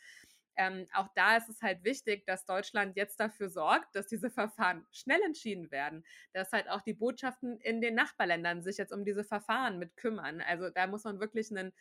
Ähm, 0.56 0.88
auch 0.94 1.10
da 1.16 1.36
ist 1.36 1.50
es 1.50 1.62
halt 1.62 1.84
wichtig, 1.84 2.26
dass 2.26 2.46
Deutschland 2.46 2.96
jetzt 2.96 3.20
dafür 3.20 3.50
sorgt, 3.50 3.96
dass 3.96 4.08
diese 4.08 4.30
Verfahren 4.30 4.86
schnell 4.92 5.20
entschieden 5.24 5.72
werden, 5.72 6.06
dass 6.32 6.54
halt 6.54 6.70
auch 6.70 6.82
die 6.82 6.94
Botschaften 6.94 7.60
in 7.60 7.82
den 7.82 7.96
Nachbarländern 7.96 8.62
sich 8.62 8.78
jetzt 8.78 8.94
um 8.94 9.04
diese 9.04 9.24
Verfahren 9.26 9.78
mit 9.80 9.98
kümmern. 9.98 10.42
Also 10.42 10.70
da 10.70 10.88
muss 10.88 11.04
man 11.04 11.20
wirklich 11.20 11.52
einen 11.52 11.74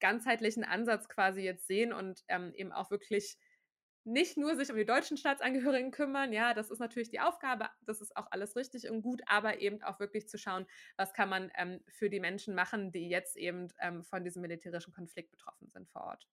ganzheitlichen 0.00 0.64
Ansatz 0.64 1.08
quasi 1.08 1.42
jetzt 1.42 1.66
sehen 1.66 1.92
und 1.92 2.24
ähm, 2.28 2.52
eben 2.54 2.72
auch 2.72 2.90
wirklich 2.90 3.38
nicht 4.04 4.38
nur 4.38 4.56
sich 4.56 4.70
um 4.70 4.76
die 4.76 4.86
deutschen 4.86 5.18
Staatsangehörigen 5.18 5.90
kümmern, 5.90 6.32
ja, 6.32 6.54
das 6.54 6.70
ist 6.70 6.78
natürlich 6.78 7.10
die 7.10 7.20
Aufgabe, 7.20 7.68
das 7.82 8.00
ist 8.00 8.16
auch 8.16 8.26
alles 8.30 8.56
richtig 8.56 8.88
und 8.88 9.02
gut, 9.02 9.20
aber 9.26 9.60
eben 9.60 9.82
auch 9.82 10.00
wirklich 10.00 10.28
zu 10.28 10.38
schauen, 10.38 10.66
was 10.96 11.12
kann 11.12 11.28
man 11.28 11.50
ähm, 11.56 11.80
für 11.88 12.08
die 12.08 12.20
Menschen 12.20 12.54
machen, 12.54 12.90
die 12.90 13.08
jetzt 13.08 13.36
eben 13.36 13.68
ähm, 13.80 14.04
von 14.04 14.24
diesem 14.24 14.40
militärischen 14.42 14.94
Konflikt 14.94 15.30
betroffen 15.30 15.68
sind 15.68 15.90
vor 15.90 16.04
Ort. 16.04 16.26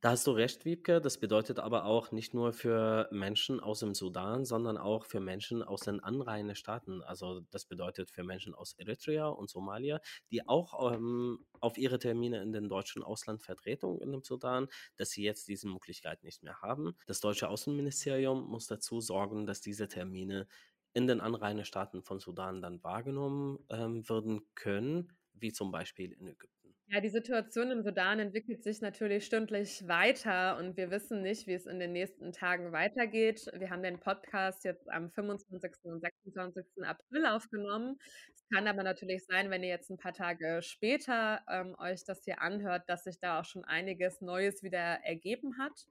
Da 0.00 0.10
hast 0.10 0.28
du 0.28 0.30
recht, 0.30 0.64
Wiebke. 0.64 1.00
Das 1.00 1.18
bedeutet 1.18 1.58
aber 1.58 1.84
auch 1.84 2.12
nicht 2.12 2.32
nur 2.32 2.52
für 2.52 3.08
Menschen 3.10 3.58
aus 3.58 3.80
dem 3.80 3.94
Sudan, 3.94 4.44
sondern 4.44 4.78
auch 4.78 5.04
für 5.04 5.18
Menschen 5.18 5.60
aus 5.60 5.80
den 5.80 5.98
Anrainestaaten. 5.98 7.02
Also 7.02 7.40
das 7.50 7.64
bedeutet 7.66 8.12
für 8.12 8.22
Menschen 8.22 8.54
aus 8.54 8.74
Eritrea 8.74 9.26
und 9.26 9.50
Somalia, 9.50 10.00
die 10.30 10.46
auch 10.46 10.92
ähm, 10.94 11.44
auf 11.60 11.78
ihre 11.78 11.98
Termine 11.98 12.40
in 12.42 12.52
den 12.52 12.68
deutschen 12.68 13.02
Auslandvertretungen 13.02 14.00
in 14.00 14.12
dem 14.12 14.22
Sudan, 14.22 14.68
dass 14.96 15.10
sie 15.10 15.24
jetzt 15.24 15.48
diese 15.48 15.66
Möglichkeit 15.66 16.22
nicht 16.22 16.44
mehr 16.44 16.62
haben. 16.62 16.94
Das 17.06 17.18
deutsche 17.18 17.48
Außenministerium 17.48 18.44
muss 18.48 18.68
dazu 18.68 19.00
sorgen, 19.00 19.46
dass 19.46 19.60
diese 19.62 19.88
Termine 19.88 20.46
in 20.92 21.08
den 21.08 21.20
Anrainestaaten 21.20 22.04
von 22.04 22.20
Sudan 22.20 22.62
dann 22.62 22.84
wahrgenommen 22.84 23.58
ähm, 23.68 24.08
werden 24.08 24.42
können, 24.54 25.12
wie 25.34 25.52
zum 25.52 25.72
Beispiel 25.72 26.12
in 26.12 26.28
Ägypten. 26.28 26.57
Ja, 26.90 27.02
die 27.02 27.10
Situation 27.10 27.70
im 27.70 27.82
Sudan 27.82 28.18
entwickelt 28.18 28.62
sich 28.62 28.80
natürlich 28.80 29.26
stündlich 29.26 29.86
weiter 29.86 30.56
und 30.56 30.78
wir 30.78 30.90
wissen 30.90 31.20
nicht, 31.20 31.46
wie 31.46 31.52
es 31.52 31.66
in 31.66 31.78
den 31.78 31.92
nächsten 31.92 32.32
Tagen 32.32 32.72
weitergeht. 32.72 33.44
Wir 33.52 33.68
haben 33.68 33.82
den 33.82 34.00
Podcast 34.00 34.64
jetzt 34.64 34.90
am 34.90 35.10
25. 35.10 35.70
und 35.82 36.00
26. 36.00 36.64
April 36.84 37.26
aufgenommen. 37.26 37.98
Es 38.34 38.48
kann 38.48 38.66
aber 38.66 38.82
natürlich 38.84 39.26
sein, 39.26 39.50
wenn 39.50 39.62
ihr 39.62 39.68
jetzt 39.68 39.90
ein 39.90 39.98
paar 39.98 40.14
Tage 40.14 40.60
später 40.62 41.42
ähm, 41.50 41.76
euch 41.78 42.04
das 42.04 42.24
hier 42.24 42.40
anhört, 42.40 42.84
dass 42.88 43.04
sich 43.04 43.20
da 43.20 43.40
auch 43.40 43.44
schon 43.44 43.64
einiges 43.64 44.22
Neues 44.22 44.62
wieder 44.62 45.00
ergeben 45.04 45.58
hat. 45.58 45.86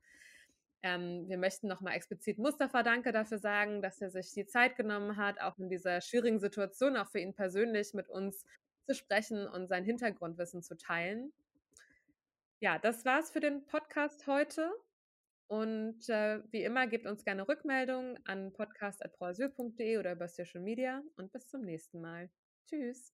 Ähm, 0.82 1.30
wir 1.30 1.38
möchten 1.38 1.68
nochmal 1.68 1.94
explizit 1.94 2.40
Mustafa 2.40 2.82
Danke 2.82 3.12
dafür 3.12 3.38
sagen, 3.38 3.84
dass 3.84 4.02
er 4.02 4.10
sich 4.10 4.34
die 4.34 4.48
Zeit 4.48 4.76
genommen 4.76 5.16
hat, 5.16 5.40
auch 5.42 5.60
in 5.60 5.70
dieser 5.70 6.02
schwierigen 6.02 6.40
Situation, 6.40 6.98
auch 6.98 7.12
für 7.12 7.20
ihn 7.20 7.36
persönlich 7.36 7.94
mit 7.94 8.10
uns 8.10 8.46
zu 8.88 8.96
sprechen 8.96 9.48
und 9.48 9.68
sein 9.68 9.84
Hintergrundwissen 9.84 10.64
zu 10.64 10.78
teilen. 10.78 11.34
Ja, 12.62 12.80
das 12.80 13.04
war's 13.06 13.30
für 13.32 13.42
den 13.42 13.66
Podcast 13.66 14.26
heute. 14.28 14.72
Und 15.48 16.10
äh, 16.10 16.42
wie 16.52 16.64
immer, 16.64 16.88
gebt 16.88 17.06
uns 17.06 17.24
gerne 17.24 17.48
Rückmeldungen 17.48 18.18
an 18.26 18.54
podcast.proasyl.de 18.54 19.98
oder 19.98 20.14
über 20.14 20.28
Social 20.30 20.62
Media. 20.62 21.04
Und 21.18 21.34
bis 21.34 21.50
zum 21.50 21.64
nächsten 21.66 22.02
Mal. 22.02 22.30
Tschüss. 22.70 23.06